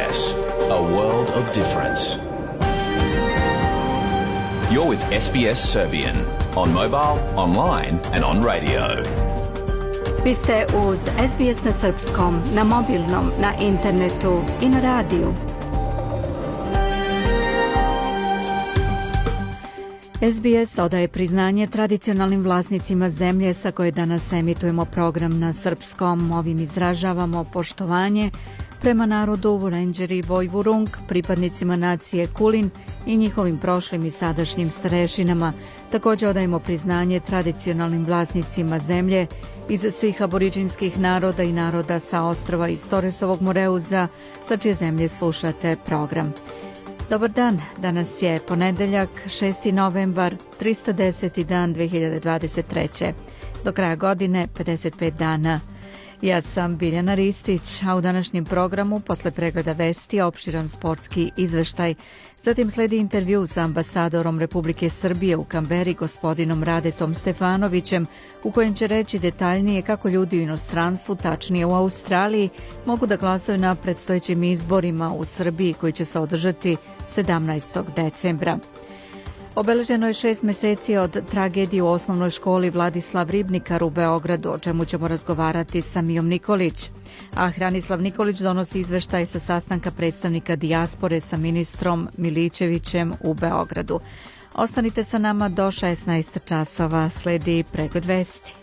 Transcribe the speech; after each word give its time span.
SBS, 0.00 0.34
a 0.70 0.80
world 0.80 1.28
of 1.30 1.52
difference. 1.54 2.16
You're 4.72 4.88
with 4.88 5.20
SBS 5.20 5.56
Serbian 5.72 6.16
on 6.56 6.72
mobile, 6.72 7.18
online 7.36 8.00
and 8.12 8.24
on 8.24 8.42
radio. 8.42 8.80
Vi 10.24 10.34
ste 10.34 10.66
uz 10.88 11.08
SBS 11.30 11.64
na 11.64 11.72
srpskom, 11.72 12.42
na 12.54 12.64
mobilnom, 12.64 13.32
na 13.40 13.52
internetu 13.60 14.42
i 14.62 14.68
na 14.68 14.80
radiju. 14.80 15.34
SBS 20.32 20.78
odaje 20.78 21.08
priznanje 21.08 21.66
tradicionalnim 21.66 22.42
vlasnicima 22.42 23.08
zemlje 23.08 23.54
sa 23.54 23.70
koje 23.72 23.90
danas 23.90 24.32
emitujemo 24.32 24.84
program 24.84 25.38
na 25.38 25.52
srpskom. 25.52 26.32
Ovim 26.32 26.58
izražavamo 26.58 27.44
poštovanje 27.44 28.30
prema 28.80 29.06
narodu 29.06 29.56
Vurenđeri 29.56 30.22
Vojvurung, 30.22 30.88
pripadnicima 31.08 31.76
nacije 31.76 32.26
Kulin 32.26 32.70
i 33.06 33.16
njihovim 33.16 33.58
prošlim 33.58 34.06
i 34.06 34.10
sadašnjim 34.10 34.70
starešinama. 34.70 35.52
Takođe 35.90 36.28
odajemo 36.28 36.58
priznanje 36.58 37.20
tradicionalnim 37.20 38.06
vlasnicima 38.06 38.78
zemlje 38.78 39.26
iz 39.68 39.86
svih 39.90 40.22
aboriđinskih 40.22 40.98
naroda 40.98 41.42
i 41.42 41.52
naroda 41.52 41.98
sa 42.00 42.24
ostrava 42.24 42.68
iz 42.68 42.88
Toresovog 42.88 43.42
Moreuza, 43.42 44.08
sa 44.42 44.56
čije 44.56 44.74
zemlje 44.74 45.08
slušate 45.08 45.76
program. 45.86 46.32
Dobar 47.10 47.30
dan, 47.30 47.60
danas 47.78 48.22
je 48.22 48.40
ponedeljak, 48.48 49.10
6. 49.26 49.72
novembar, 49.72 50.34
310. 50.60 51.44
dan 51.44 51.74
2023. 51.74 53.12
Do 53.64 53.72
kraja 53.72 53.96
godine 53.96 54.48
55 54.58 55.10
dana. 55.10 55.60
Ja 56.22 56.40
sam 56.40 56.76
Biljana 56.76 57.14
Ristić, 57.14 57.82
a 57.88 57.96
u 57.96 58.00
današnjem 58.00 58.44
programu 58.44 59.00
posle 59.00 59.30
pregleda 59.30 59.72
vesti 59.72 60.20
opširan 60.20 60.68
sportski 60.68 61.30
izveštaj. 61.36 61.94
Zatim 62.42 62.70
sledi 62.70 62.96
intervju 62.96 63.46
sa 63.46 63.60
ambasadorom 63.60 64.38
Republike 64.38 64.90
Srbije 64.90 65.36
u 65.36 65.44
Kamberi 65.44 65.94
gospodinom 65.94 66.64
Radetom 66.64 67.14
Stefanovićem 67.14 68.06
u 68.44 68.50
kojem 68.50 68.74
će 68.74 68.86
reći 68.86 69.18
detaljnije 69.18 69.82
kako 69.82 70.08
ljudi 70.08 70.38
u 70.38 70.42
inostranstvu, 70.42 71.14
tačnije 71.14 71.66
u 71.66 71.74
Australiji, 71.74 72.48
mogu 72.86 73.06
da 73.06 73.16
glasaju 73.16 73.58
na 73.58 73.74
predstojećim 73.74 74.42
izborima 74.42 75.12
u 75.14 75.24
Srbiji 75.24 75.72
koji 75.72 75.92
će 75.92 76.04
se 76.04 76.20
održati 76.20 76.76
17. 77.08 77.94
decembra. 77.96 78.58
Obeleženo 79.54 80.06
je 80.06 80.12
šest 80.12 80.42
meseci 80.42 80.96
od 80.96 81.30
tragedije 81.30 81.82
u 81.82 81.86
osnovnoj 81.88 82.30
školi 82.30 82.70
Vladislav 82.70 83.30
Ribnikar 83.30 83.84
u 83.84 83.90
Beogradu, 83.90 84.50
o 84.50 84.58
čemu 84.58 84.84
ćemo 84.84 85.08
razgovarati 85.08 85.80
sa 85.80 86.02
Mijom 86.02 86.28
Nikolić. 86.28 86.90
A 87.34 87.50
Hranislav 87.50 88.02
Nikolić 88.02 88.38
donosi 88.38 88.80
izveštaj 88.80 89.26
sa 89.26 89.40
sastanka 89.40 89.90
predstavnika 89.90 90.56
dijaspore 90.56 91.20
sa 91.20 91.36
ministrom 91.36 92.08
Milićevićem 92.16 93.12
u 93.20 93.34
Beogradu. 93.34 94.00
Ostanite 94.54 95.04
sa 95.04 95.18
nama 95.18 95.48
do 95.48 95.66
16 95.66 96.38
časova, 96.44 97.08
sledi 97.08 97.64
pregled 97.72 98.04
vesti. 98.04 98.54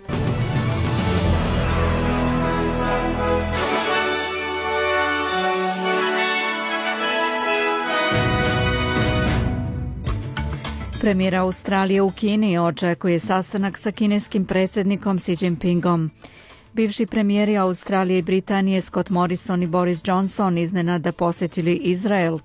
Premijer 11.07 11.35
Australije 11.35 12.01
u 12.01 12.11
Kini 12.11 12.57
očekuje 12.57 13.19
sastanak 13.19 13.77
sa 13.77 13.91
kineskim 13.91 14.45
predsjednikom 14.45 15.19
Xi 15.19 15.35
Jinpingom. 15.41 16.11
Bivši 16.73 17.05
premijeri 17.05 17.57
Australije 17.57 18.19
i 18.19 18.21
Britanije 18.21 18.81
Scott 18.81 19.09
Morrison 19.09 19.63
i 19.63 19.67
Boris 19.67 20.01
Johnson 20.05 20.57
iznenada 20.57 21.11
posetili 21.11 21.75
Izrael. 21.75 22.39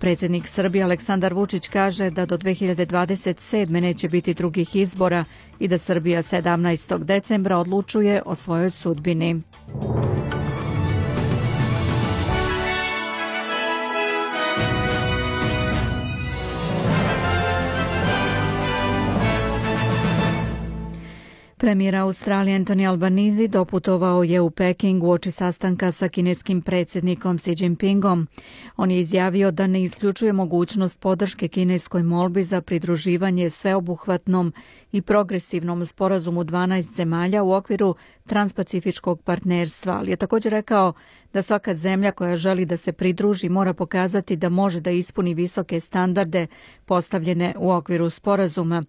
Predsjednik 0.00 0.48
Srbije 0.48 0.84
Aleksandar 0.84 1.34
Vučić 1.34 1.68
kaže 1.68 2.10
da 2.10 2.26
do 2.26 2.38
2027. 2.38 3.80
neće 3.80 4.08
biti 4.08 4.34
drugih 4.34 4.76
izbora 4.76 5.24
i 5.58 5.68
da 5.68 5.78
Srbija 5.78 6.22
17. 6.22 7.04
decembra 7.04 7.58
odlučuje 7.58 8.22
o 8.26 8.34
svojoj 8.34 8.70
sudbini. 8.70 9.42
Premijer 21.60 21.96
Australije 21.96 22.58
Anthony 22.58 22.88
Albanizi 22.88 23.48
doputovao 23.48 24.22
je 24.22 24.40
u 24.40 24.50
Peking 24.50 25.02
u 25.04 25.10
oči 25.10 25.30
sastanka 25.30 25.92
sa 25.92 26.08
kineskim 26.08 26.62
predsjednikom 26.62 27.38
Xi 27.38 27.54
Jinpingom. 27.58 28.26
On 28.76 28.90
je 28.90 29.00
izjavio 29.00 29.50
da 29.50 29.66
ne 29.66 29.82
isključuje 29.82 30.32
mogućnost 30.32 31.00
podrške 31.00 31.48
kineskoj 31.48 32.02
molbi 32.02 32.44
za 32.44 32.60
pridruživanje 32.60 33.50
sveobuhvatnom 33.50 34.52
i 34.92 35.02
progresivnom 35.02 35.86
sporazumu 35.86 36.44
12 36.44 36.94
zemalja 36.94 37.42
u 37.42 37.52
okviru 37.52 37.94
transpacifičkog 38.26 39.22
partnerstva, 39.22 39.92
ali 39.92 40.10
je 40.10 40.16
također 40.16 40.52
rekao 40.52 40.92
da 41.32 41.42
svaka 41.42 41.74
zemlja 41.74 42.12
koja 42.12 42.36
želi 42.36 42.64
da 42.64 42.76
se 42.76 42.92
pridruži 42.92 43.48
mora 43.48 43.74
pokazati 43.74 44.36
da 44.36 44.48
može 44.48 44.80
da 44.80 44.90
ispuni 44.90 45.34
visoke 45.34 45.80
standarde 45.80 46.46
postavljene 46.84 47.54
u 47.58 47.70
okviru 47.70 48.10
sporazuma. 48.10 48.82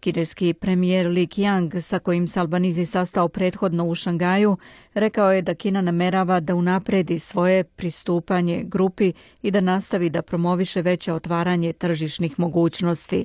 Kineski 0.00 0.54
premijer 0.54 1.06
Li 1.06 1.26
Qiang, 1.26 1.80
sa 1.80 1.98
kojim 1.98 2.26
se 2.26 2.40
Albanizi 2.40 2.86
sastao 2.86 3.28
prethodno 3.28 3.84
u 3.84 3.94
Šangaju, 3.94 4.56
rekao 4.94 5.32
je 5.32 5.42
da 5.42 5.54
Kina 5.54 5.80
namerava 5.80 6.40
da 6.40 6.54
unapredi 6.54 7.18
svoje 7.18 7.64
pristupanje 7.64 8.62
grupi 8.66 9.12
i 9.42 9.50
da 9.50 9.60
nastavi 9.60 10.10
da 10.10 10.22
promoviše 10.22 10.82
veće 10.82 11.12
otvaranje 11.12 11.72
tržišnih 11.72 12.38
mogućnosti. 12.38 13.24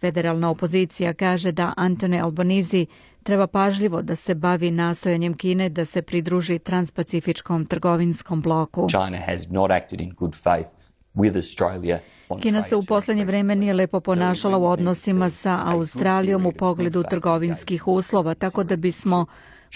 Federalna 0.00 0.50
opozicija 0.50 1.14
kaže 1.14 1.52
da 1.52 1.74
Antone 1.76 2.20
Albanizi 2.20 2.86
treba 3.22 3.46
pažljivo 3.46 4.02
da 4.02 4.16
se 4.16 4.34
bavi 4.34 4.70
nastojanjem 4.70 5.34
Kine 5.34 5.68
da 5.68 5.84
se 5.84 6.02
pridruži 6.02 6.58
transpacifičkom 6.58 7.66
trgovinskom 7.66 8.42
bloku. 8.42 8.88
China 8.88 9.18
has 9.26 9.48
not 9.50 9.70
acted 9.70 10.00
in 10.00 10.14
good 10.18 10.34
faith 10.34 10.70
with 11.14 11.36
Australia 11.36 12.00
Kina 12.40 12.62
se 12.62 12.76
u 12.76 12.82
poslednje 12.82 13.24
vreme 13.24 13.54
nije 13.54 13.74
lepo 13.74 14.00
ponašala 14.00 14.58
u 14.58 14.64
odnosima 14.64 15.30
sa 15.30 15.60
Australijom 15.64 16.46
u 16.46 16.52
pogledu 16.52 17.02
trgovinskih 17.10 17.88
uslova, 17.88 18.34
tako 18.34 18.64
da 18.64 18.76
bismo 18.76 19.26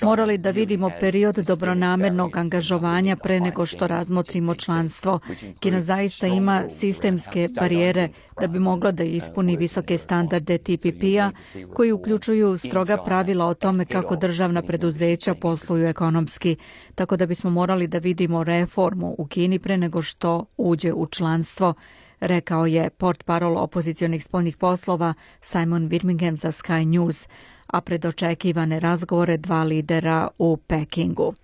morali 0.02 0.38
da 0.38 0.50
vidimo 0.50 0.90
period 1.00 1.34
dobronamernog 1.34 2.36
angažovanja 2.36 3.16
pre 3.16 3.40
nego 3.40 3.66
što 3.66 3.86
razmotrimo 3.86 4.54
članstvo. 4.54 5.20
Kina 5.60 5.80
zaista 5.80 6.26
ima 6.26 6.68
sistemske 6.68 7.48
barijere 7.60 8.08
da 8.40 8.46
bi 8.46 8.58
mogla 8.58 8.90
da 8.90 9.02
ispuni 9.02 9.56
visoke 9.56 9.98
standarde 9.98 10.58
TPP-a 10.58 11.30
koji 11.74 11.92
uključuju 11.92 12.58
stroga 12.58 12.96
pravila 13.04 13.46
o 13.46 13.54
tome 13.54 13.84
kako 13.84 14.16
državna 14.16 14.62
preduzeća 14.62 15.34
posluju 15.34 15.86
ekonomski, 15.86 16.56
tako 16.94 17.16
da 17.16 17.26
bismo 17.26 17.50
morali 17.50 17.86
da 17.86 17.98
vidimo 17.98 18.44
reformu 18.44 19.14
u 19.18 19.26
Kini 19.26 19.58
pre 19.58 19.76
nego 19.76 20.02
što 20.02 20.44
uđe 20.56 20.92
u 20.92 21.06
članstvo 21.06 21.74
rekao 22.20 22.66
je 22.66 22.90
port 22.90 23.24
parol 23.24 23.58
opozicionih 23.58 24.24
spoljnih 24.24 24.56
poslova 24.56 25.14
Simon 25.40 25.88
Birmingham 25.88 26.36
za 26.36 26.48
Sky 26.48 26.84
News 26.84 27.28
a 27.72 27.80
pred 27.80 28.04
očekivane 28.04 28.80
razgovore 28.80 29.36
dva 29.36 29.62
lidera 29.64 30.28
u 30.38 30.56
Pekingu. 30.56 31.34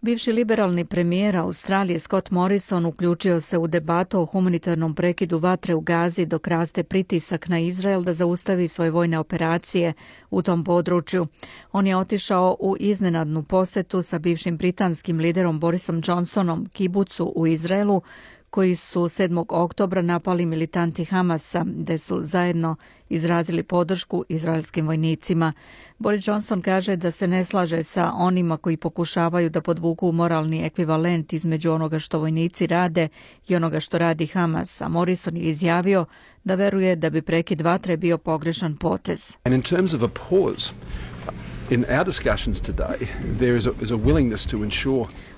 Bivši 0.00 0.32
liberalni 0.32 0.84
premijer 0.84 1.36
Australije 1.36 1.98
Scott 1.98 2.30
Morrison 2.30 2.86
uključio 2.86 3.40
se 3.40 3.58
u 3.58 3.66
debatu 3.66 4.20
o 4.20 4.24
humanitarnom 4.24 4.94
prekidu 4.94 5.38
vatre 5.38 5.74
u 5.74 5.80
Gazi 5.80 6.26
dok 6.26 6.46
raste 6.46 6.82
pritisak 6.82 7.48
na 7.48 7.58
Izrael 7.58 8.02
da 8.02 8.14
zaustavi 8.14 8.68
svoje 8.68 8.90
vojne 8.90 9.18
operacije 9.18 9.92
u 10.30 10.42
tom 10.42 10.64
području. 10.64 11.26
On 11.72 11.86
je 11.86 11.96
otišao 11.96 12.56
u 12.60 12.76
iznenadnu 12.80 13.42
posetu 13.42 14.02
sa 14.02 14.18
bivšim 14.18 14.56
britanskim 14.56 15.18
liderom 15.18 15.60
Borisom 15.60 16.02
Johnsonom 16.06 16.68
kibucu 16.72 17.32
u 17.36 17.46
Izraelu 17.46 18.02
koji 18.50 18.76
su 18.76 19.00
7. 19.00 19.44
oktobra 19.48 20.02
napali 20.02 20.46
militanti 20.46 21.04
Hamasa, 21.04 21.64
gde 21.66 21.98
su 21.98 22.18
zajedno 22.22 22.76
izrazili 23.08 23.62
podršku 23.62 24.24
izraelskim 24.28 24.86
vojnicima. 24.86 25.52
Boris 25.98 26.28
Johnson 26.28 26.62
kaže 26.62 26.96
da 26.96 27.10
se 27.10 27.28
ne 27.28 27.44
slaže 27.44 27.82
sa 27.82 28.12
onima 28.14 28.56
koji 28.56 28.76
pokušavaju 28.76 29.50
da 29.50 29.60
podvuku 29.60 30.12
moralni 30.12 30.64
ekvivalent 30.64 31.32
između 31.32 31.72
onoga 31.72 31.98
što 31.98 32.18
vojnici 32.18 32.66
rade 32.66 33.08
i 33.48 33.56
onoga 33.56 33.80
što 33.80 33.98
radi 33.98 34.26
Hamas, 34.26 34.80
a 34.80 34.88
Morrison 34.88 35.36
je 35.36 35.42
izjavio 35.42 36.04
da 36.44 36.54
veruje 36.54 36.96
da 36.96 37.10
bi 37.10 37.22
prekid 37.22 37.60
vatre 37.60 37.96
bio 37.96 38.18
pogrešan 38.18 38.76
potez. 38.76 39.36
And 39.44 39.54
in 39.54 39.62
terms 39.62 39.94
of 39.94 40.02
a 40.02 40.08
pause, 40.08 40.72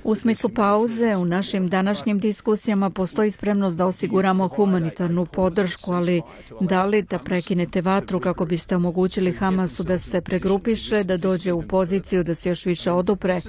U 0.04 0.14
smislu 0.14 0.50
pauze, 0.50 1.16
u 1.16 1.24
našim 1.24 1.68
današnjim 1.68 2.18
diskusijama 2.18 2.90
postoji 2.90 3.30
spremnost 3.30 3.78
da 3.78 3.86
osiguramo 3.86 4.48
humanitarnu 4.48 5.26
podršku, 5.26 5.92
ali 5.92 6.22
da 6.60 6.84
li 6.84 7.02
da 7.02 7.18
prekinete 7.18 7.80
vatru 7.80 8.20
kako 8.20 8.44
biste 8.44 8.76
omogućili 8.76 9.32
Hamasu 9.32 9.82
da 9.82 9.98
se 9.98 10.20
pregrupiše, 10.20 11.04
da 11.04 11.16
dođe 11.16 11.52
u 11.52 11.62
poziciju 11.62 12.24
da 12.24 12.34
se 12.34 12.48
još 12.48 12.66
više 12.66 12.92
odupre? 12.92 13.40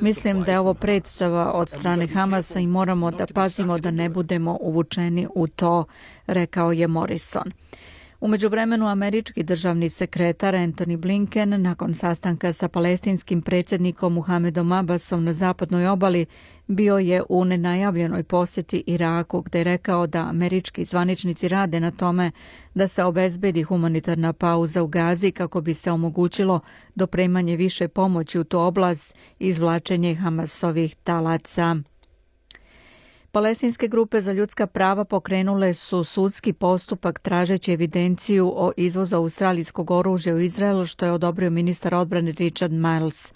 Mislim 0.00 0.42
da 0.42 0.52
je 0.52 0.58
ovo 0.58 0.74
predstava 0.74 1.52
od 1.52 1.68
strane 1.68 2.06
Hamasa 2.06 2.60
i 2.60 2.66
moramo 2.66 3.10
da 3.10 3.26
pazimo 3.26 3.78
da 3.78 3.90
ne 3.90 4.08
budemo 4.08 4.58
uvučeni 4.60 5.28
u 5.34 5.46
to, 5.46 5.84
rekao 6.26 6.72
je 6.72 6.86
Morrison. 6.86 7.52
Umeđu 8.20 8.48
vremenu 8.48 8.86
američki 8.86 9.42
državni 9.42 9.88
sekretar 9.88 10.54
Anthony 10.54 10.96
Blinken 10.96 11.62
nakon 11.62 11.94
sastanka 11.94 12.52
sa 12.52 12.68
palestinskim 12.68 13.42
predsjednikom 13.42 14.12
Muhamedom 14.12 14.72
Abbasom 14.72 15.24
na 15.24 15.32
zapadnoj 15.32 15.86
obali 15.86 16.26
bio 16.66 16.98
je 16.98 17.22
u 17.28 17.44
nenajavljenoj 17.44 18.22
posjeti 18.22 18.84
Iraku 18.86 19.40
gde 19.40 19.58
je 19.58 19.64
rekao 19.64 20.06
da 20.06 20.18
američki 20.18 20.84
zvaničnici 20.84 21.48
rade 21.48 21.80
na 21.80 21.90
tome 21.90 22.30
da 22.74 22.88
se 22.88 23.04
obezbedi 23.04 23.62
humanitarna 23.62 24.32
pauza 24.32 24.82
u 24.82 24.86
Gazi 24.86 25.30
kako 25.30 25.60
bi 25.60 25.74
se 25.74 25.90
omogućilo 25.90 26.60
dopremanje 26.94 27.56
više 27.56 27.88
pomoći 27.88 28.38
u 28.38 28.44
tu 28.44 28.60
oblast 28.60 29.14
i 29.38 29.46
izvlačenje 29.46 30.14
Hamasovih 30.14 30.94
talaca. 30.94 31.76
Palestinske 33.36 33.88
grupe 33.88 34.20
za 34.20 34.32
ljudska 34.32 34.66
prava 34.66 35.04
pokrenule 35.04 35.74
su 35.74 36.04
sudski 36.04 36.52
postupak 36.52 37.18
tražeći 37.18 37.72
evidenciju 37.72 38.52
o 38.56 38.72
izvozu 38.76 39.16
australijskog 39.16 39.90
oružja 39.90 40.34
u 40.34 40.38
Izrael, 40.38 40.84
što 40.84 41.06
je 41.06 41.12
odobrio 41.12 41.50
ministar 41.50 41.94
odbrane 41.94 42.32
Richard 42.32 42.72
Miles. 42.72 43.32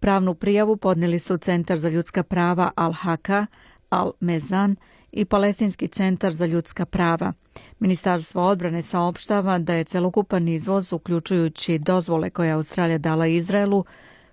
Pravnu 0.00 0.34
prijavu 0.34 0.76
podneli 0.76 1.18
su 1.18 1.36
Centar 1.36 1.78
za 1.78 1.88
ljudska 1.88 2.22
prava 2.22 2.70
Al-Haka, 2.76 3.46
Al-Mezan 3.90 4.76
i 5.12 5.24
Palestinski 5.24 5.88
centar 5.88 6.32
za 6.32 6.46
ljudska 6.46 6.86
prava. 6.86 7.32
Ministarstvo 7.78 8.42
odbrane 8.42 8.82
saopštava 8.82 9.58
da 9.58 9.74
je 9.74 9.84
celokupan 9.84 10.48
izvoz, 10.48 10.92
uključujući 10.92 11.78
dozvole 11.78 12.30
koje 12.30 12.46
je 12.46 12.52
Australija 12.52 12.98
dala 12.98 13.26
Izraelu, 13.26 13.84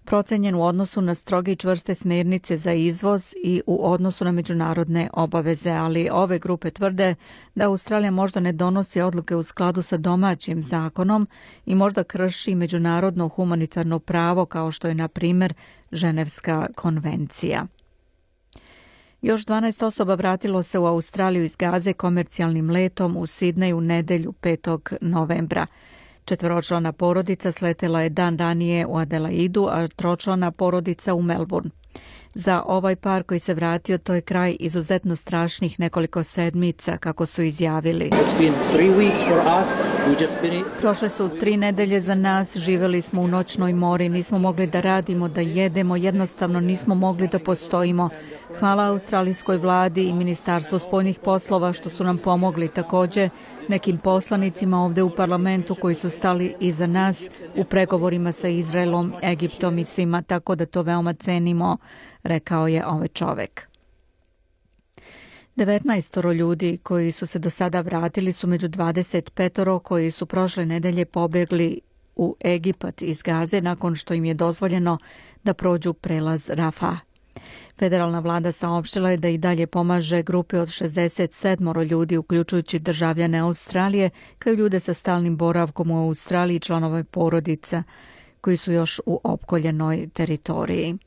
procenjen 0.06 0.56
u 0.56 0.64
odnosu 0.64 1.02
na 1.02 1.16
stroge 1.16 1.52
i 1.52 1.56
čvrste 1.56 1.96
smernice 1.96 2.58
za 2.58 2.74
izvoz 2.74 3.34
i 3.44 3.62
u 3.66 3.92
odnosu 3.92 4.26
na 4.26 4.32
međunarodne 4.32 5.10
obaveze, 5.14 5.72
ali 5.72 6.10
ove 6.12 6.40
grupe 6.40 6.72
tvrde 6.72 7.16
da 7.56 7.66
Australija 7.66 8.12
možda 8.12 8.40
ne 8.40 8.52
donosi 8.52 9.02
odluke 9.02 9.36
u 9.36 9.44
skladu 9.44 9.82
sa 9.82 9.98
domaćim 9.98 10.62
zakonom 10.62 11.28
i 11.66 11.76
možda 11.76 12.04
krši 12.04 12.56
međunarodno 12.56 13.28
humanitarno 13.28 14.00
pravo 14.00 14.46
kao 14.46 14.72
što 14.72 14.88
je 14.88 14.96
na 14.96 15.08
primer 15.08 15.54
Ženevska 15.92 16.68
konvencija. 16.76 17.66
Još 19.22 19.46
12 19.46 19.86
osoba 19.86 20.16
vratilo 20.16 20.64
se 20.64 20.80
u 20.80 20.86
Australiju 20.86 21.44
iz 21.44 21.56
Gaze 21.56 21.94
komercijalnim 21.94 22.70
letom 22.70 23.18
u 23.18 23.26
Sidneju 23.26 23.82
nedelju 23.82 24.34
5. 24.42 24.98
novembra. 25.02 25.66
Četvoročlana 26.26 26.92
porodica 26.92 27.52
sletela 27.52 28.02
je 28.02 28.10
dan 28.10 28.38
ranije 28.38 28.86
u 28.86 28.98
Adelaidu, 28.98 29.68
a 29.72 29.88
tročlana 29.88 30.52
porodica 30.52 31.14
u 31.14 31.22
Melbourne. 31.22 31.70
Za 32.34 32.64
ovaj 32.66 32.96
par 32.96 33.24
koji 33.24 33.40
se 33.40 33.54
vratio, 33.54 33.98
to 33.98 34.14
je 34.14 34.22
kraj 34.22 34.56
izuzetno 34.60 35.16
strašnih 35.16 35.80
nekoliko 35.80 36.24
sedmica, 36.24 36.98
kako 36.98 37.26
su 37.26 37.42
izjavili. 37.42 38.10
Prošle 40.82 41.10
su 41.10 41.30
tri 41.40 41.58
nedelje 41.58 42.02
za 42.02 42.16
nas, 42.16 42.58
živeli 42.58 43.02
smo 43.02 43.22
u 43.22 43.28
noćnoj 43.28 43.74
mori, 43.74 44.10
nismo 44.10 44.40
mogli 44.40 44.68
da 44.68 44.82
radimo, 44.82 45.28
da 45.28 45.42
jedemo, 45.42 45.96
jednostavno 45.96 46.60
nismo 46.60 46.96
mogli 46.96 47.28
da 47.28 47.40
postojimo. 47.40 48.10
Hvala 48.60 48.88
australijskoj 48.88 49.58
vladi 49.58 50.04
i 50.04 50.14
Ministarstvu 50.14 50.80
spoljnih 50.80 51.20
poslova 51.20 51.74
što 51.74 51.90
su 51.90 52.04
nam 52.04 52.18
pomogli 52.18 52.68
takođe 52.68 53.30
nekim 53.68 53.98
poslanicima 53.98 54.80
ovde 54.84 55.04
u 55.04 55.16
parlamentu 55.16 55.76
koji 55.76 55.96
su 55.96 56.10
stali 56.10 56.56
iza 56.60 56.88
nas 56.88 57.30
u 57.56 57.64
pregovorima 57.64 58.32
sa 58.32 58.48
Izraelom, 58.48 59.14
Egiptom 59.24 59.78
i 59.78 59.84
svima, 59.84 60.22
tako 60.22 60.56
da 60.56 60.66
to 60.66 60.82
veoma 60.82 61.14
cenimo, 61.14 61.78
rekao 62.24 62.68
je 62.68 62.88
ovaj 62.88 63.08
čovek. 63.08 63.68
19 65.56 66.34
ljudi 66.34 66.78
koji 66.84 67.12
su 67.12 67.28
se 67.28 67.40
do 67.40 67.50
sada 67.50 67.82
vratili 67.82 68.32
su 68.32 68.48
među 68.48 68.68
25 68.70 69.80
koji 69.80 70.12
su 70.12 70.26
prošle 70.26 70.66
nedelje 70.66 71.06
pobegli 71.06 71.80
u 72.16 72.36
Egipat 72.46 73.02
iz 73.02 73.22
Gaze 73.22 73.62
nakon 73.62 73.96
što 73.96 74.14
im 74.14 74.26
je 74.26 74.34
dozvoljeno 74.34 74.98
da 75.44 75.54
prođu 75.54 75.94
prelaz 75.94 76.50
Rafah. 76.50 77.15
Federalna 77.80 78.20
vlada 78.20 78.52
saopštila 78.52 79.10
je 79.10 79.18
da 79.18 79.30
i 79.30 79.38
dalje 79.38 79.68
pomaže 79.68 80.24
grupi 80.24 80.58
od 80.58 80.68
67 80.68 81.84
ljudi, 81.84 82.18
uključujući 82.18 82.80
državljane 82.80 83.40
Australije, 83.40 84.10
kao 84.40 84.54
i 84.54 84.56
ljude 84.56 84.80
sa 84.80 84.94
stalnim 84.94 85.38
boravkom 85.38 85.92
u 85.92 86.08
Australiji 86.08 86.56
i 86.56 86.60
članove 86.60 87.04
porodica, 87.04 87.84
koji 88.42 88.58
su 88.58 88.72
još 88.72 89.02
u 89.06 89.20
opkoljenoj 89.24 90.10
teritoriji. 90.14 90.98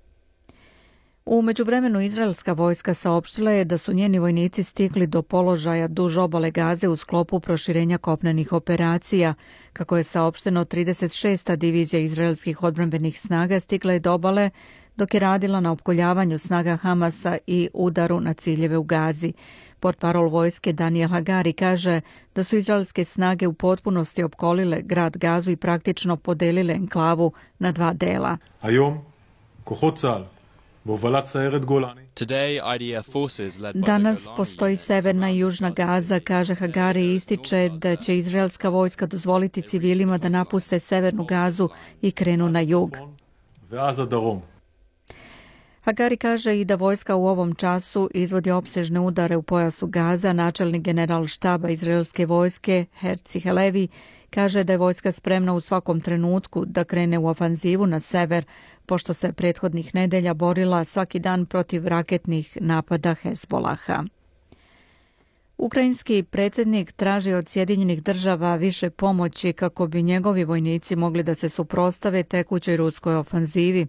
U 1.31 1.43
međuvremenu 1.43 2.01
izraelska 2.01 2.53
vojska 2.53 2.95
saopštila 2.95 3.51
je 3.51 3.65
da 3.65 3.79
su 3.79 3.93
njeni 3.93 4.19
vojnici 4.19 4.63
stigli 4.63 5.07
do 5.07 5.23
položaja 5.23 5.89
duž 5.89 6.17
obale 6.17 6.51
Gaze 6.51 6.89
u 6.89 6.97
sklopu 6.97 7.41
proširenja 7.41 7.99
kopnenih 7.99 8.53
operacija. 8.53 9.35
Kako 9.73 9.97
je 9.97 10.03
saopšteno, 10.03 10.65
36. 10.65 11.57
divizija 11.57 12.01
izraelskih 12.01 12.63
odbranbenih 12.63 13.21
snaga 13.21 13.61
stigla 13.61 13.93
je 13.93 14.01
do 14.01 14.13
obale 14.13 14.51
dok 14.99 15.15
je 15.15 15.21
radila 15.21 15.61
na 15.61 15.73
opkoljavanju 15.73 16.39
snaga 16.39 16.77
Hamasa 16.77 17.39
i 17.47 17.69
udaru 17.75 18.21
na 18.21 18.33
ciljeve 18.33 18.77
u 18.77 18.83
Gazi. 18.83 19.33
Portparol 19.81 20.29
vojske 20.29 20.73
Daniel 20.73 21.09
Hagari 21.09 21.53
kaže 21.53 22.00
da 22.35 22.45
su 22.45 22.56
izraelske 22.56 23.05
snage 23.05 23.47
u 23.47 23.53
potpunosti 23.53 24.23
opkolile 24.23 24.83
grad 24.83 25.17
Gazu 25.17 25.50
i 25.50 25.56
praktično 25.56 26.17
podelile 26.17 26.75
enklavu 26.75 27.33
na 27.59 27.73
dva 27.73 27.93
dela. 27.93 28.37
Danas 33.75 34.29
postoji 34.37 34.77
severna 34.77 35.31
i 35.31 35.39
južna 35.39 35.71
Gaza, 35.71 36.21
kaže 36.21 36.55
Hagari 36.55 37.05
i 37.05 37.15
ističe 37.15 37.69
da 37.69 37.97
će 37.97 38.17
izraelska 38.17 38.69
vojska 38.69 39.06
dozvoliti 39.06 39.62
civilima 39.62 40.19
da 40.19 40.29
napuste 40.29 40.79
severnu 40.79 41.25
Gazu 41.25 41.69
i 42.03 42.11
krenu 42.11 42.49
na 42.49 42.61
jug. 42.61 42.97
Hagari 45.88 46.17
kaže 46.17 46.61
i 46.61 46.64
da 46.64 46.75
vojska 46.75 47.17
u 47.17 47.26
ovom 47.26 47.55
času 47.55 48.11
izvodi 48.14 48.50
opsežne 48.50 49.00
udare 49.00 49.37
u 49.37 49.43
pojasu 49.43 49.87
Gaza. 49.87 50.32
Načelnik 50.32 50.82
general 50.82 51.26
štaba 51.26 51.70
izraelske 51.70 52.26
vojske 52.26 52.87
Herci 52.99 53.40
Helevi 53.40 53.88
kaže 54.31 54.64
da 54.64 54.73
je 54.73 54.79
vojska 54.79 55.12
spremna 55.12 55.52
u 55.52 55.61
svakom 55.61 56.00
trenutku 56.00 56.64
da 56.64 56.85
krene 56.85 57.19
u 57.19 57.26
ofanzivu 57.29 57.87
na 57.87 58.00
sever, 58.00 58.44
pošto 58.87 59.14
se 59.14 59.33
prethodnih 59.33 59.95
nedelja 59.95 60.35
borila 60.35 60.85
svaki 60.85 61.18
dan 61.18 61.47
protiv 61.47 61.87
raketnih 61.87 62.59
napada 62.61 63.14
Hezbolaha. 63.14 64.04
Ukrajinski 65.61 66.23
predsjednik 66.23 66.93
traži 66.93 67.33
od 67.33 67.49
Sjedinjenih 67.49 68.03
država 68.03 68.57
više 68.57 68.91
pomoći 68.91 69.53
kako 69.53 69.87
bi 69.87 70.03
njegovi 70.03 70.45
vojnici 70.45 70.97
mogli 70.97 71.23
da 71.23 71.35
se 71.35 71.49
suprostave 71.49 72.23
tekućoj 72.23 72.77
ruskoj 72.77 73.17
ofanzivi. 73.17 73.87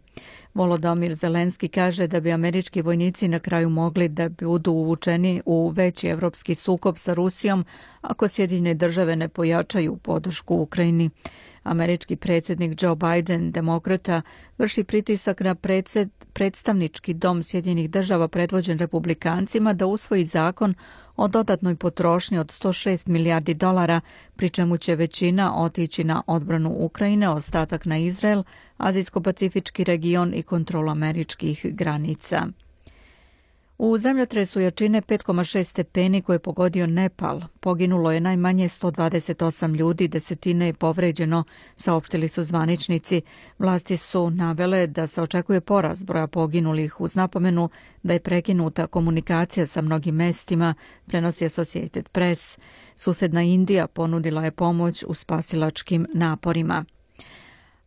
Volodomir 0.54 1.14
Zelenski 1.14 1.68
kaže 1.68 2.08
da 2.08 2.20
bi 2.20 2.32
američki 2.32 2.82
vojnici 2.82 3.28
na 3.28 3.40
kraju 3.40 3.70
mogli 3.70 4.10
da 4.10 4.30
budu 4.30 4.72
uvučeni 4.72 5.42
u 5.46 5.70
veći 5.70 6.08
evropski 6.08 6.56
sukob 6.56 6.98
sa 6.98 7.14
Rusijom 7.14 7.66
ako 8.02 8.28
Sjedinjene 8.28 8.74
države 8.74 9.16
ne 9.16 9.28
pojačaju 9.30 9.98
podršku 9.98 10.56
Ukrajini. 10.56 11.10
Američki 11.70 12.16
predsjednik 12.16 12.84
Joe 12.84 12.96
Biden, 12.96 13.52
demokrata, 13.52 14.22
vrši 14.58 14.84
pritisak 14.84 15.40
na 15.42 15.56
predsed, 15.56 16.10
predstavnički 16.34 17.14
dom 17.14 17.44
Sjedinjenih 17.44 17.90
država 17.90 18.28
predvođen 18.28 18.78
republikancima 18.80 19.74
da 19.74 19.86
usvoji 19.86 20.26
zakon 20.26 20.74
o 21.16 21.28
dodatnoj 21.28 21.76
potrošnji 21.76 22.38
od 22.40 22.48
106 22.48 23.08
milijardi 23.08 23.54
dolara, 23.54 24.02
pri 24.36 24.50
čemu 24.50 24.78
će 24.78 24.96
većina 24.96 25.56
otići 25.56 26.04
na 26.04 26.22
odbranu 26.28 26.76
Ukrajine, 26.80 27.30
ostatak 27.30 27.86
na 27.86 27.98
Izrael, 27.98 28.44
Azijsko-Pacifički 28.78 29.84
region 29.84 30.34
i 30.34 30.44
kontrolu 30.44 30.92
američkih 30.92 31.66
granica. 31.70 32.48
U 33.82 33.98
zemljotresu 33.98 34.60
jačine 34.60 35.02
5,6 35.02 35.64
stepeni 35.64 36.22
koje 36.22 36.36
je 36.36 36.40
pogodio 36.40 36.88
Nepal 36.88 37.42
poginulo 37.60 38.12
je 38.12 38.20
najmanje 38.20 38.68
128 38.68 39.76
ljudi, 39.76 40.08
desetine 40.08 40.66
je 40.66 40.74
povređeno, 40.74 41.44
saopštili 41.76 42.28
su 42.28 42.44
zvaničnici. 42.44 43.22
Vlasti 43.60 43.98
su 43.98 44.30
navele 44.30 44.88
da 44.88 45.08
se 45.08 45.22
očekuje 45.22 45.62
porast 45.62 46.06
broja 46.06 46.28
poginulih 46.28 47.02
uz 47.02 47.16
napomenu 47.16 47.70
da 48.04 48.14
je 48.14 48.20
prekinuta 48.20 48.88
komunikacija 48.88 49.68
sa 49.68 49.82
mnogim 49.82 50.16
mestima, 50.16 50.74
prenosi 51.06 51.46
Associated 51.46 52.10
Press. 52.10 52.58
Susedna 52.96 53.42
Indija 53.42 53.88
ponudila 53.88 54.46
je 54.46 54.52
pomoć 54.52 55.04
u 55.08 55.14
spasilačkim 55.14 56.08
naporima. 56.14 56.86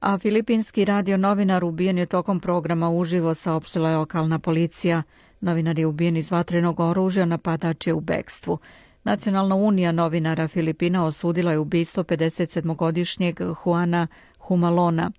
a 0.00 0.18
filipinski 0.18 0.84
radio 0.84 1.16
novinar 1.16 1.64
ubijen 1.64 1.98
je 1.98 2.06
tokom 2.06 2.40
programa 2.40 2.90
uživo, 2.90 3.34
saopštila 3.34 3.90
je 3.90 3.96
lokalna 3.96 4.38
policija. 4.38 5.02
Novinar 5.42 5.78
je 5.78 5.86
ubijen 5.86 6.16
iz 6.16 6.30
vatrenog 6.30 6.80
oružja, 6.80 7.24
napadač 7.24 7.86
je 7.86 7.94
u 7.94 8.00
bekstvu. 8.00 8.58
Nacionalna 9.04 9.54
unija 9.54 9.92
novinara 9.92 10.48
Filipina 10.48 11.04
osudila 11.04 11.52
je 11.52 11.58
ubistvo 11.58 12.04
57-godišnjeg 12.04 13.54
Juana 13.66 14.06
Humalona. 14.38 15.10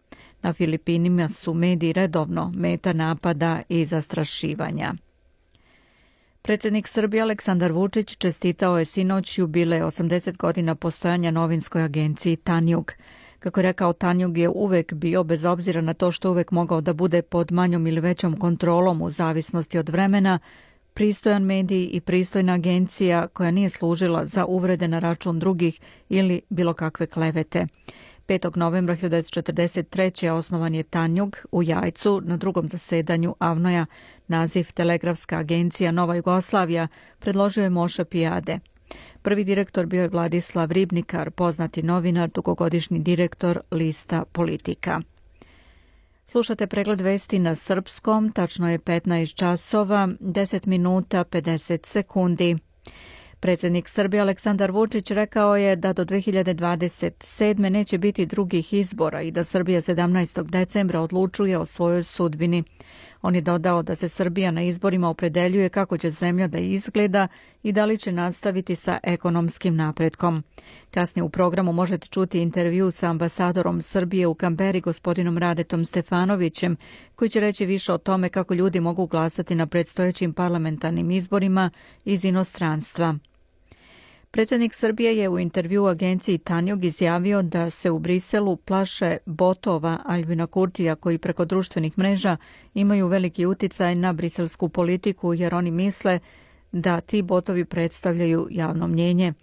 Na 0.42 0.54
Filipinima 0.54 1.30
su 1.30 1.54
mediji 1.54 1.94
redovno 1.94 2.52
meta 2.56 2.94
napada 2.94 3.62
i 3.70 3.86
zastrašivanja. 3.86 4.94
Predsednik 6.42 6.88
Srbije 6.88 7.22
Aleksandar 7.22 7.72
Vučić 7.72 8.18
čestitao 8.18 8.80
je 8.80 8.86
sinoć 8.86 9.38
jubile 9.38 9.80
80 9.82 10.38
godina 10.38 10.76
postojanja 10.76 11.32
novinskoj 11.32 11.84
agenciji 11.84 12.36
Tanjug. 12.36 12.92
Kako 13.44 13.60
je 13.60 13.64
rekao, 13.64 13.94
Tanjug 13.94 14.38
je 14.38 14.50
uvek 14.50 14.94
bio, 14.94 15.24
bez 15.24 15.46
obzira 15.46 15.82
na 15.82 15.94
to 15.94 16.12
što 16.12 16.32
uvek 16.32 16.52
mogao 16.52 16.82
da 16.82 16.94
bude 16.94 17.22
pod 17.22 17.52
manjom 17.52 17.88
ili 17.88 18.02
većom 18.02 18.38
kontrolom 18.38 19.02
u 19.02 19.10
zavisnosti 19.10 19.78
od 19.78 19.90
vremena, 19.90 20.40
pristojan 20.94 21.44
medij 21.44 21.90
i 21.92 22.02
pristojna 22.02 22.54
agencija 22.54 23.28
koja 23.28 23.52
nije 23.52 23.70
služila 23.70 24.26
za 24.26 24.46
uvrede 24.46 24.88
na 24.88 25.00
račun 25.00 25.40
drugih 25.40 25.80
ili 26.10 26.42
bilo 26.50 26.74
kakve 26.74 27.06
klevete. 27.06 27.68
5. 28.28 28.58
novembra 28.58 28.96
1943. 28.96 30.30
osnovan 30.30 30.76
je 30.76 30.84
Tanjug 30.84 31.38
u 31.52 31.64
Jajcu 31.64 32.22
na 32.26 32.38
drugom 32.38 32.70
zasedanju 32.70 33.36
Avnoja. 33.40 33.86
Naziv 34.28 34.72
Telegrafska 34.74 35.38
agencija 35.38 35.92
Nova 35.92 36.16
Jugoslavija 36.16 36.88
predložio 37.20 37.64
je 37.64 37.70
Moša 37.70 38.06
Pijade. 38.06 38.60
Prvi 39.24 39.44
direktor 39.44 39.86
bio 39.86 40.02
je 40.02 40.08
Vladislav 40.08 40.72
Ribnikar, 40.72 41.32
poznati 41.32 41.84
novinar, 41.84 42.30
dugogodišnji 42.30 43.00
direktor 43.00 43.60
lista 43.72 44.24
Politika. 44.32 45.02
Slušate 46.26 46.68
pregled 46.68 47.02
vesti 47.02 47.40
na 47.40 47.56
srpskom, 47.56 48.32
tačno 48.32 48.70
je 48.70 48.80
15 48.80 49.36
časova, 49.36 50.08
10 50.20 50.68
minuta, 50.68 51.24
50 51.24 51.86
sekundi. 51.86 52.58
Predsednik 53.40 53.90
Srbije 53.90 54.22
Aleksandar 54.22 54.72
Vučić 54.72 55.12
rekao 55.12 55.56
je 55.56 55.76
da 55.76 55.94
do 55.94 56.06
2027. 56.06 57.70
neće 57.70 57.98
biti 57.98 58.26
drugih 58.26 58.74
izbora 58.74 59.22
i 59.22 59.32
da 59.32 59.44
Srbija 59.44 59.82
17. 59.82 60.44
decembra 60.44 61.02
odlučuje 61.02 61.58
o 61.58 61.66
svojoj 61.66 62.04
sudbini. 62.04 62.64
On 63.24 63.36
je 63.36 63.42
dodao 63.42 63.84
da 63.84 63.96
se 63.96 64.08
Srbija 64.10 64.52
na 64.52 64.62
izborima 64.64 65.10
opredeljuje 65.10 65.70
kako 65.70 65.98
će 65.98 66.10
zemlja 66.10 66.48
da 66.48 66.58
izgleda 66.58 67.28
i 67.64 67.72
da 67.72 67.86
li 67.86 67.98
će 67.98 68.12
nastaviti 68.12 68.76
sa 68.76 69.00
ekonomskim 69.04 69.76
napretkom. 69.76 70.44
Kasnije 70.92 71.24
u 71.24 71.30
programu 71.30 71.74
možete 71.74 72.08
čuti 72.08 72.42
intervju 72.42 72.92
sa 72.92 73.10
ambasadorom 73.10 73.82
Srbije 73.82 74.28
u 74.28 74.36
Kamberi 74.36 74.82
gospodinom 74.82 75.38
Radetom 75.38 75.86
Stefanovićem, 75.86 76.76
koji 77.16 77.30
će 77.30 77.40
reći 77.40 77.66
više 77.66 77.94
o 77.94 77.98
tome 77.98 78.30
kako 78.30 78.54
ljudi 78.54 78.80
mogu 78.80 79.06
glasati 79.08 79.56
na 79.56 79.68
predstojećim 79.68 80.34
parlamentarnim 80.34 81.12
izborima 81.12 81.70
iz 82.06 82.26
inostranstva. 82.26 83.16
Predsednik 84.34 84.74
Srbije 84.74 85.18
je 85.18 85.30
u 85.30 85.40
intervju 85.40 85.86
agenciji 85.86 86.38
Tanjog 86.38 86.86
izjavio 86.86 87.42
da 87.42 87.70
se 87.70 87.92
u 87.92 88.00
Briselu 88.00 88.56
plaše 88.58 89.18
botova 89.26 90.00
Albina 90.06 90.48
Kurtija 90.48 90.96
koji 90.96 91.18
preko 91.18 91.46
društvenih 91.46 91.98
mreža 91.98 92.38
imaju 92.74 93.08
veliki 93.08 93.46
uticaj 93.46 93.96
na 93.96 94.14
briselsku 94.14 94.70
politiku 94.70 95.34
jer 95.34 95.56
oni 95.56 95.72
misle 95.72 96.20
da 96.72 97.02
ti 97.02 97.22
botovi 97.22 97.66
predstavljaju 97.66 98.48
javno 98.52 98.88
mnjenje. 98.88 99.34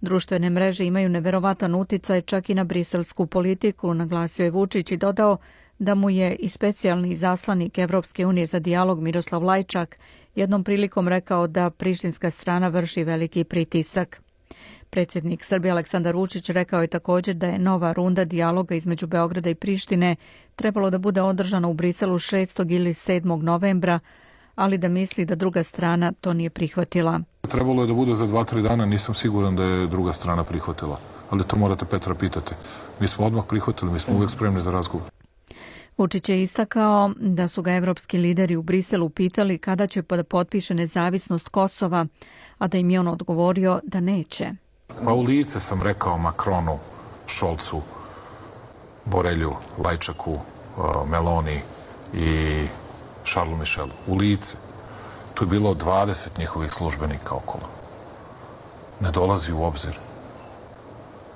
Društvene 0.00 0.50
mreže 0.50 0.86
imaju 0.86 1.08
neverovatan 1.08 1.74
uticaj 1.74 2.20
čak 2.20 2.50
i 2.50 2.54
na 2.54 2.64
briselsku 2.64 3.26
politiku, 3.26 3.94
naglasio 3.94 4.44
je 4.44 4.50
Vučić 4.50 4.90
i 4.90 4.96
dodao 4.96 5.36
da 5.78 5.94
mu 5.94 6.10
je 6.10 6.36
i 6.36 6.48
specijalni 6.48 7.16
zaslanik 7.16 7.78
Evropske 7.78 8.26
unije 8.26 8.46
za 8.46 8.58
dijalog 8.58 9.00
Miroslav 9.00 9.44
Lajčak 9.44 9.98
jednom 10.34 10.64
prilikom 10.64 11.08
rekao 11.08 11.46
da 11.46 11.70
prištinska 11.70 12.30
strana 12.30 12.68
vrši 12.68 13.04
veliki 13.04 13.44
pritisak. 13.44 14.27
Predsednik 14.90 15.44
Srbije 15.44 15.72
Aleksandar 15.72 16.16
Vučić 16.16 16.50
rekao 16.50 16.80
je 16.82 16.86
također 16.86 17.34
da 17.34 17.46
je 17.46 17.58
nova 17.58 17.92
runda 17.92 18.24
dijaloga 18.24 18.74
između 18.74 19.06
Beograda 19.06 19.50
i 19.50 19.54
Prištine 19.54 20.16
trebalo 20.56 20.90
da 20.90 20.98
bude 20.98 21.22
održana 21.22 21.68
u 21.68 21.74
Briselu 21.74 22.14
6. 22.14 22.74
ili 22.74 22.92
7. 22.92 23.42
novembra, 23.42 24.00
ali 24.54 24.78
da 24.78 24.88
misli 24.88 25.24
da 25.24 25.34
druga 25.34 25.62
strana 25.62 26.12
to 26.20 26.32
nije 26.32 26.50
prihvatila. 26.50 27.20
Trebalo 27.40 27.82
je 27.82 27.86
da 27.86 27.94
bude 27.94 28.14
za 28.14 28.26
dva, 28.26 28.44
tri 28.44 28.62
dana, 28.62 28.86
nisam 28.86 29.14
siguran 29.14 29.56
da 29.56 29.64
je 29.64 29.86
druga 29.86 30.12
strana 30.12 30.44
prihvatila. 30.44 31.00
Ali 31.30 31.44
to 31.44 31.56
morate 31.56 31.84
Petra 31.84 32.14
pitati. 32.14 32.54
Mi 33.00 33.08
smo 33.08 33.26
odmah 33.26 33.44
prihvatili, 33.48 33.92
mi 33.92 33.98
smo 33.98 34.14
uvek 34.16 34.30
spremni 34.30 34.60
za 34.60 34.70
razgovor. 34.70 35.10
Vučić 35.98 36.28
je 36.28 36.42
istakao 36.42 37.10
da 37.16 37.48
su 37.48 37.62
ga 37.62 37.72
evropski 37.72 38.18
lideri 38.18 38.56
u 38.56 38.62
Briselu 38.62 39.08
pitali 39.10 39.58
kada 39.58 39.86
će 39.86 40.02
da 40.02 40.24
potpiše 40.24 40.74
nezavisnost 40.74 41.48
Kosova, 41.48 42.06
a 42.58 42.68
da 42.68 42.78
im 42.78 42.90
je 42.90 43.00
on 43.00 43.08
odgovorio 43.08 43.80
da 43.84 44.00
neće. 44.00 44.67
Pa 45.04 45.12
u 45.12 45.22
lice 45.22 45.60
sam 45.60 45.82
rekao 45.82 46.18
Makronu, 46.18 46.78
Šolcu, 47.26 47.82
Borelju, 49.04 49.52
Lajčaku, 49.84 50.30
uh, 50.30 51.08
Meloni 51.08 51.62
i 52.14 52.66
Šarlu 53.24 53.56
Mišelu. 53.56 53.90
U 54.06 54.16
lice. 54.16 54.56
Tu 55.34 55.44
je 55.44 55.48
bilo 55.48 55.74
20 55.74 56.38
njihovih 56.38 56.72
službenika 56.72 57.34
okolo. 57.34 57.64
Ne 59.00 59.10
dolazi 59.10 59.52
u 59.52 59.62
obzir. 59.62 59.98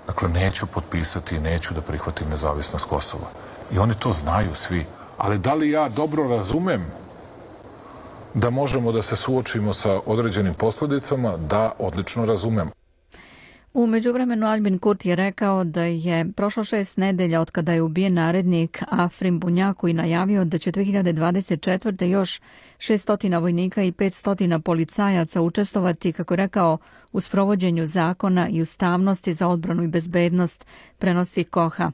Dakle, 0.06 0.28
neću 0.28 0.66
potpisati 0.66 1.37
i 1.37 1.40
neću 1.40 1.75
da 1.75 1.80
prihvatim 1.80 2.28
nezavisnost 2.28 2.85
Kosova. 2.85 3.30
I 3.73 3.78
oni 3.78 3.94
to 3.94 4.12
znaju 4.12 4.54
svi. 4.54 4.87
Ali 5.18 5.38
da 5.38 5.54
li 5.54 5.71
ja 5.71 5.88
dobro 5.88 6.28
razumem 6.28 6.87
da 8.35 8.50
možemo 8.50 8.92
da 8.92 9.02
se 9.02 9.16
suočimo 9.16 9.73
sa 9.73 10.00
određenim 10.06 10.54
posledicama? 10.54 11.37
Da, 11.37 11.73
odlično 11.78 12.25
razumem. 12.25 12.71
U 13.75 13.87
međuvremenu 13.87 14.47
Albin 14.47 14.79
Kurti 14.79 15.09
je 15.09 15.17
rekao 15.17 15.64
da 15.64 15.85
je 15.85 16.33
prošlo 16.33 16.64
šest 16.64 16.97
nedelja 16.97 17.41
od 17.41 17.50
kada 17.50 17.73
je 17.73 17.83
ubijen 17.83 18.14
narednik 18.14 18.83
Afrim 18.88 19.41
Bunjaku 19.41 19.88
i 19.88 19.93
najavio 19.93 20.45
da 20.45 20.59
će 20.59 20.73
2024. 20.73 22.05
još 22.05 22.41
600 22.79 23.41
vojnika 23.41 23.83
i 23.83 23.93
500 23.93 24.61
policajaca 24.61 25.43
učestovati, 25.43 26.12
kako 26.12 26.37
rekao, 26.37 26.79
u 27.12 27.21
sprovođenju 27.21 27.87
zakona 27.87 28.49
i 28.49 28.62
ustavnosti 28.62 29.35
za 29.35 29.49
odbranu 29.49 29.83
i 29.83 29.88
bezbednost, 29.88 30.67
prenosi 30.99 31.45
Koha. 31.45 31.91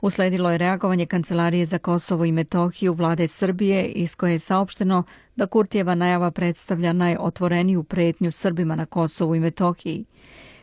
Usledilo 0.00 0.50
je 0.50 0.58
reagovanje 0.58 1.06
Kancelarije 1.06 1.66
za 1.66 1.78
Kosovo 1.78 2.24
i 2.24 2.32
Metohiju 2.32 2.92
vlade 2.92 3.28
Srbije 3.28 3.84
iz 3.84 4.14
koje 4.14 4.32
je 4.32 4.38
saopšteno 4.38 5.02
da 5.36 5.46
Kurtijeva 5.46 5.94
najava 5.94 6.30
predstavlja 6.30 6.92
najotvoreniju 6.92 7.82
pretnju 7.82 8.30
Srbima 8.32 8.76
na 8.76 8.86
Kosovu 8.86 9.34
i 9.34 9.40
Metohiji. 9.40 10.04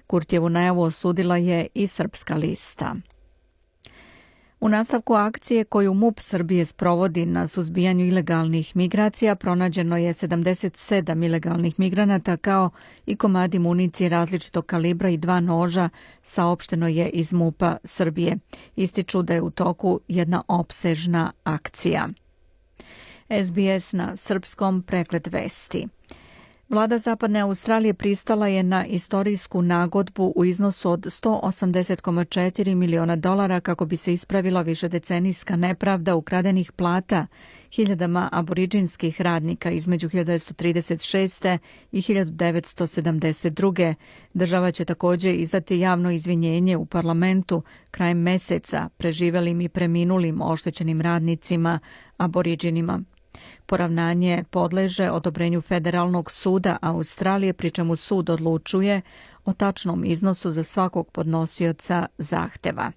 Kurtijevu 0.07 0.49
najavu 0.49 0.81
osudila 0.81 1.37
je 1.37 1.67
i 1.73 1.87
Srpska 1.87 2.35
lista. 2.35 2.95
U 4.59 4.69
nastavku 4.69 5.13
akcije 5.13 5.63
koju 5.63 5.93
MUP 5.93 6.19
Srbije 6.19 6.65
sprovodi 6.65 7.25
na 7.25 7.47
suzbijanju 7.47 8.05
ilegalnih 8.05 8.75
migracija 8.75 9.35
pronađeno 9.35 9.97
je 9.97 10.13
77 10.13 11.25
ilegalnih 11.25 11.79
migranata 11.79 12.37
kao 12.37 12.69
i 13.05 13.15
komadi 13.15 13.59
municije 13.59 14.09
različitog 14.09 14.65
kalibra 14.65 15.09
i 15.09 15.17
dva 15.17 15.39
noža, 15.39 15.89
saopšteno 16.21 16.87
je 16.87 17.09
iz 17.09 17.33
MUPA 17.33 17.77
Srbije. 17.83 18.37
Ističu 18.75 19.21
da 19.21 19.33
je 19.33 19.41
u 19.41 19.49
toku 19.49 19.99
jedna 20.07 20.43
opsežna 20.47 21.31
akcija. 21.43 22.07
SBS 23.29 23.93
na 23.93 24.15
srpskom 24.15 24.81
preklet 24.81 25.27
vesti. 25.27 25.87
Vlada 26.69 26.97
Zapadne 26.97 27.39
Australije 27.39 27.93
pristala 27.93 28.47
je 28.47 28.63
na 28.63 28.85
istorijsku 28.85 29.61
nagodbu 29.61 30.33
u 30.35 30.45
iznosu 30.45 30.91
od 30.91 30.99
180,4 30.99 32.75
miliona 32.75 33.15
dolara 33.15 33.59
kako 33.59 33.85
bi 33.85 33.97
se 33.97 34.13
ispravila 34.13 34.61
višedecenijska 34.61 35.55
nepravda 35.55 36.15
ukradenih 36.15 36.71
plata 36.71 37.27
hiljadama 37.71 38.29
aboriđinskih 38.31 39.21
radnika 39.21 39.71
između 39.71 40.09
1936. 40.09 41.57
i 41.91 42.01
1972. 42.01 43.93
Država 44.33 44.71
će 44.71 44.85
također 44.85 45.35
izdati 45.35 45.79
javno 45.79 46.11
izvinjenje 46.11 46.77
u 46.77 46.85
parlamentu 46.85 47.63
krajem 47.91 48.17
meseca 48.21 48.89
preživelim 48.97 49.61
i 49.61 49.69
preminulim 49.69 50.41
oštećenim 50.41 51.01
radnicima 51.01 51.79
aboriđinima. 52.17 53.03
Poravnanje 53.67 54.43
podleže 54.49 55.11
odobrenju 55.11 55.61
Federalnog 55.61 56.31
suda 56.31 56.77
Australije, 56.81 57.53
pri 57.53 57.71
čemu 57.71 57.95
sud 57.95 58.29
odlučuje 58.29 59.01
o 59.45 59.53
tačnom 59.53 60.05
iznosu 60.05 60.51
za 60.51 60.63
svakog 60.63 61.11
podnosioca 61.11 62.05
zahteva. 62.17 62.91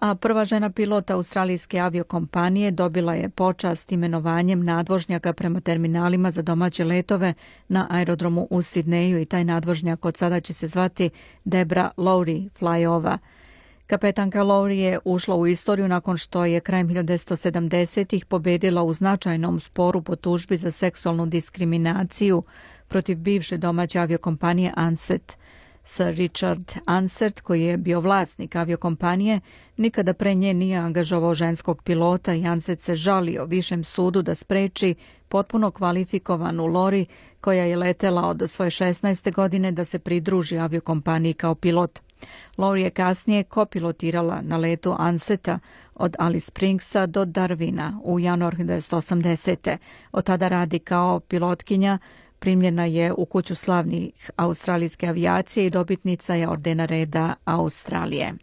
A 0.00 0.14
prva 0.14 0.44
žena 0.44 0.70
pilota 0.70 1.14
australijske 1.14 1.80
aviokompanije 1.80 2.70
dobila 2.70 3.14
je 3.14 3.28
počast 3.28 3.92
imenovanjem 3.92 4.64
nadvožnjaka 4.64 5.32
prema 5.32 5.60
terminalima 5.60 6.30
za 6.30 6.42
domaće 6.42 6.84
letove 6.84 7.34
na 7.68 7.86
aerodromu 7.90 8.46
u 8.50 8.62
Sidneju 8.62 9.20
i 9.20 9.24
taj 9.24 9.44
nadvožnjak 9.44 10.04
od 10.04 10.16
sada 10.16 10.40
će 10.40 10.54
se 10.54 10.66
zvati 10.66 11.10
Debra 11.44 11.90
Lowry 11.96 12.48
Flyova. 12.60 13.18
Kapetanka 13.88 14.44
Lowry 14.44 14.78
je 14.78 14.98
ušla 15.04 15.36
u 15.36 15.46
istoriju 15.46 15.88
nakon 15.88 16.16
što 16.16 16.44
je 16.44 16.60
krajem 16.60 16.88
1970-ih 16.88 18.24
pobedila 18.24 18.82
u 18.82 18.92
značajnom 18.92 19.60
sporu 19.60 20.02
po 20.02 20.16
tužbi 20.16 20.56
za 20.56 20.70
seksualnu 20.70 21.26
diskriminaciju 21.26 22.42
protiv 22.88 23.18
bivše 23.18 23.56
domaće 23.56 23.98
aviokompanije 23.98 24.72
Anset. 24.76 25.36
Sir 25.82 26.14
Richard 26.14 26.72
Ansert, 26.86 27.40
koji 27.40 27.62
je 27.62 27.76
bio 27.76 28.00
vlasnik 28.00 28.56
aviokompanije, 28.56 29.40
nikada 29.76 30.14
pre 30.14 30.34
nje 30.34 30.54
nije 30.54 30.78
angažovao 30.78 31.34
ženskog 31.34 31.82
pilota 31.82 32.34
i 32.34 32.46
Anset 32.46 32.80
se 32.80 32.96
žalio 32.96 33.44
višem 33.44 33.84
sudu 33.84 34.22
da 34.22 34.34
spreči 34.34 34.94
potpuno 35.28 35.70
kvalifikovanu 35.70 36.66
Lori, 36.66 37.06
koja 37.40 37.64
je 37.64 37.76
letela 37.76 38.26
od 38.26 38.42
svoje 38.46 38.70
16. 38.70 39.34
godine 39.34 39.72
da 39.72 39.84
se 39.84 39.98
pridruži 39.98 40.58
aviokompaniji 40.58 41.34
kao 41.34 41.54
pilot. 41.54 42.00
Lori 42.58 42.82
je 42.82 42.90
kasnije 42.90 43.42
kopilotirala 43.42 44.40
na 44.42 44.56
letu 44.56 44.94
Anseta 44.98 45.58
od 45.94 46.16
Alice 46.18 46.46
Springsa 46.46 47.06
do 47.06 47.24
Darwina 47.24 48.00
u 48.04 48.20
januar 48.20 48.54
1980. 48.56 49.76
Od 50.12 50.24
tada 50.24 50.48
radi 50.48 50.78
kao 50.78 51.20
pilotkinja 51.20 51.98
primljena 52.38 52.84
je 52.84 53.12
u 53.12 53.24
kuću 53.24 53.54
slavnih 53.54 54.30
australijske 54.36 55.06
avijacije 55.06 55.66
i 55.66 55.70
dobitnica 55.70 56.34
je 56.34 56.48
ordena 56.48 56.86
reda 56.86 57.34
Australije. 57.44 58.34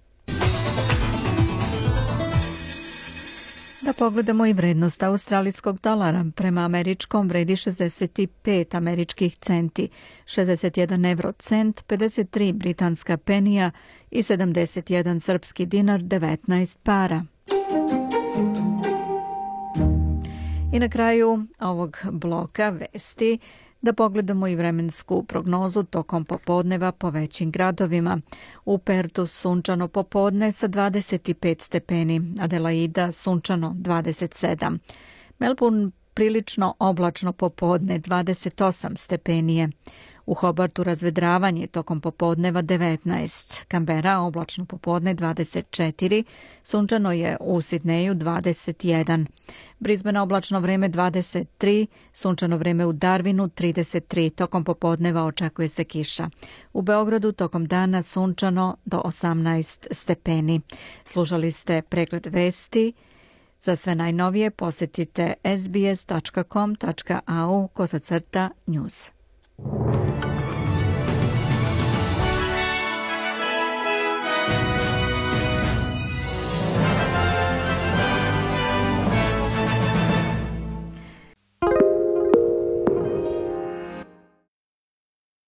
Da 3.86 3.94
pogledamo 3.94 4.46
i 4.46 4.54
vrednost 4.54 5.04
australijskog 5.04 5.80
dolara. 5.80 6.26
Prema 6.36 6.62
američkom 6.62 7.28
vredi 7.28 7.56
65 7.56 8.78
američkih 8.78 9.36
centi, 9.36 9.90
61 10.26 11.12
euro 11.12 11.32
cent, 11.32 11.84
53 11.88 12.54
britanska 12.54 13.18
penija 13.18 13.72
i 14.12 14.22
71 14.22 15.20
srpski 15.20 15.66
dinar, 15.66 16.02
19 16.02 16.78
para. 16.84 17.26
I 20.74 20.80
na 20.80 20.90
kraju 20.90 21.46
ovog 21.60 21.98
bloka 22.12 22.70
vesti 22.70 23.40
Da 23.86 23.94
pogledamo 23.94 24.48
i 24.48 24.56
vremensku 24.56 25.24
prognozu 25.24 25.84
tokom 25.84 26.26
popodneva 26.26 26.92
po 26.92 27.10
većim 27.10 27.52
gradovima. 27.52 28.20
U 28.66 28.78
Pertu 28.78 29.26
sunčano 29.26 29.88
popodne 29.88 30.52
sa 30.52 30.68
25 30.68 31.62
stepeni, 31.62 32.34
Adelaida 32.40 33.12
sunčano 33.12 33.76
27. 33.78 34.78
Melbourne 35.40 35.92
prilično 36.14 36.76
oblačno 36.80 37.34
popodne 37.34 38.00
28 38.00 38.96
stepenije. 38.98 39.70
U 40.26 40.34
Hobartu 40.34 40.84
razvedravanje 40.84 41.68
tokom 41.68 42.02
popodneva 42.02 42.62
19, 42.62 43.66
Kambera 43.68 44.20
oblačno 44.20 44.66
popodne 44.66 45.16
24, 45.16 46.24
sunčano 46.64 47.12
je 47.12 47.38
u 47.42 47.62
Sidneju 47.62 48.16
21, 48.16 49.26
Brisbane 49.80 50.22
oblačno 50.22 50.60
vreme 50.60 50.90
23, 50.90 51.86
sunčano 52.14 52.58
vreme 52.58 52.86
u 52.86 52.94
Darwinu 52.94 53.50
33, 53.50 54.30
tokom 54.30 54.64
popodneva 54.64 55.24
očekuje 55.24 55.70
se 55.70 55.84
kiša. 55.84 56.30
U 56.74 56.82
Beogradu 56.82 57.32
tokom 57.32 57.66
dana 57.66 58.02
sunčano 58.02 58.78
do 58.86 58.98
18 58.98 59.88
stepeni. 59.92 60.62
Služali 61.04 61.52
ste 61.52 61.82
pregled 61.82 62.26
vesti, 62.26 62.94
za 63.60 63.76
sve 63.76 63.96
najnovije 63.96 64.52
posetite 64.52 65.34
sbs.com.au 65.58 66.48
kozacrta 67.68 68.50
news. 68.66 69.10